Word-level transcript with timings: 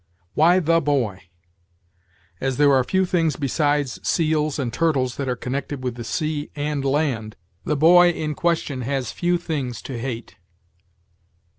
Why 0.33 0.59
the 0.59 0.81
boy? 0.81 1.25
As 2.39 2.57
there 2.57 2.73
are 2.73 2.83
few 2.83 3.05
things 3.05 3.35
besides 3.35 3.99
seals 4.01 4.57
and 4.57 4.73
turtles 4.73 5.17
that 5.17 5.29
are 5.29 5.35
connected 5.35 5.83
with 5.83 5.93
the 5.93 6.03
sea 6.03 6.49
and 6.55 6.83
land, 6.83 7.35
the 7.65 7.77
boy 7.77 8.09
in 8.09 8.33
question 8.33 8.81
has 8.81 9.11
few 9.11 9.37
things 9.37 9.79
to 9.83 9.99
hate. 9.99 10.37